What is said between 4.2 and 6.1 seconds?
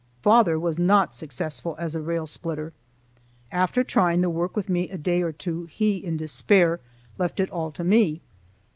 the work with me a day or two, he